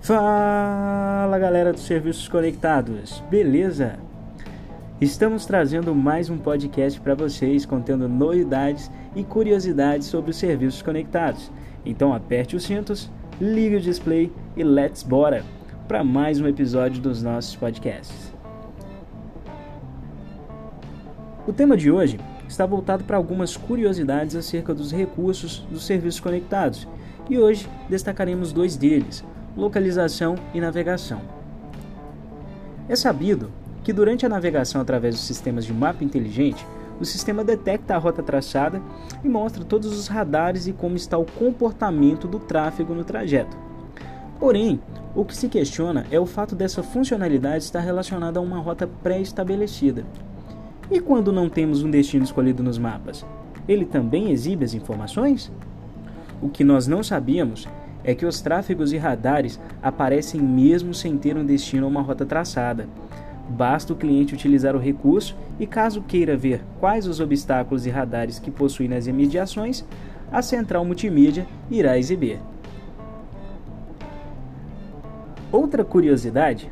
[0.00, 3.98] Fala galera dos serviços conectados, beleza?
[5.00, 11.50] Estamos trazendo mais um podcast para vocês contendo novidades e curiosidades sobre os serviços conectados.
[11.84, 13.10] Então aperte os cintos,
[13.40, 15.44] ligue o display e let's bora
[15.88, 18.32] para mais um episódio dos nossos podcasts.
[21.46, 26.86] O tema de hoje está voltado para algumas curiosidades acerca dos recursos dos serviços conectados
[27.28, 29.24] e hoje destacaremos dois deles
[29.58, 31.20] localização e navegação.
[32.88, 33.50] É sabido
[33.82, 36.64] que durante a navegação através dos sistemas de mapa inteligente,
[37.00, 38.80] o sistema detecta a rota traçada
[39.22, 43.56] e mostra todos os radares e como está o comportamento do tráfego no trajeto.
[44.38, 44.80] Porém,
[45.14, 50.04] o que se questiona é o fato dessa funcionalidade estar relacionada a uma rota pré-estabelecida.
[50.88, 53.26] E quando não temos um destino escolhido nos mapas?
[53.66, 55.50] Ele também exibe as informações?
[56.40, 57.66] O que nós não sabíamos
[58.08, 62.24] é que os tráfegos e radares aparecem mesmo sem ter um destino ou uma rota
[62.24, 62.88] traçada.
[63.50, 68.38] Basta o cliente utilizar o recurso e, caso queira ver quais os obstáculos e radares
[68.38, 69.84] que possui nas imediações,
[70.32, 72.40] a central multimídia irá exibir.
[75.52, 76.70] Outra curiosidade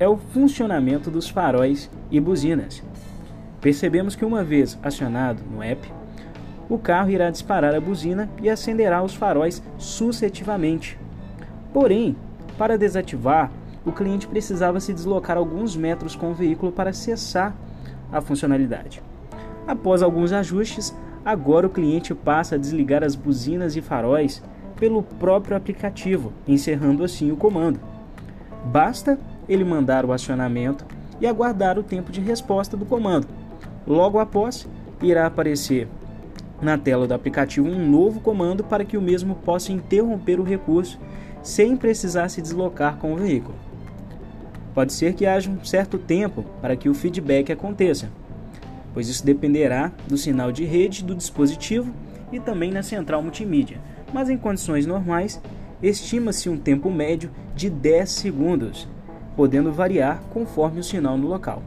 [0.00, 2.82] é o funcionamento dos faróis e buzinas.
[3.60, 5.86] Percebemos que, uma vez acionado no app,
[6.68, 10.98] o carro irá disparar a buzina e acenderá os faróis sucessivamente.
[11.72, 12.16] Porém,
[12.56, 13.50] para desativar,
[13.84, 17.56] o cliente precisava se deslocar alguns metros com o veículo para cessar
[18.12, 19.02] a funcionalidade.
[19.66, 24.42] Após alguns ajustes, agora o cliente passa a desligar as buzinas e faróis
[24.76, 27.80] pelo próprio aplicativo, encerrando assim o comando.
[28.64, 30.84] Basta ele mandar o acionamento
[31.20, 33.26] e aguardar o tempo de resposta do comando.
[33.86, 34.68] Logo após,
[35.02, 35.88] irá aparecer
[36.60, 40.98] na tela do aplicativo um novo comando para que o mesmo possa interromper o recurso
[41.42, 43.54] sem precisar se deslocar com o veículo.
[44.74, 48.10] Pode ser que haja um certo tempo para que o feedback aconteça,
[48.92, 51.92] pois isso dependerá do sinal de rede do dispositivo
[52.32, 53.80] e também na central multimídia,
[54.12, 55.40] mas em condições normais,
[55.82, 58.88] estima-se um tempo médio de 10 segundos,
[59.36, 61.62] podendo variar conforme o sinal no local.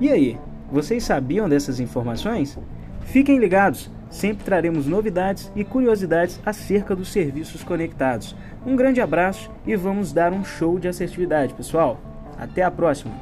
[0.00, 0.38] E aí,
[0.70, 2.58] vocês sabiam dessas informações?
[3.04, 8.34] Fiquem ligados, sempre traremos novidades e curiosidades acerca dos serviços conectados.
[8.66, 12.00] Um grande abraço e vamos dar um show de assertividade, pessoal.
[12.38, 13.14] Até a próxima!